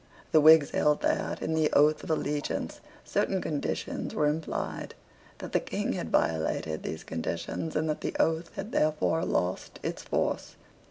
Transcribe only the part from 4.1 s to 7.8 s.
were implied, that the King had violated these conditions,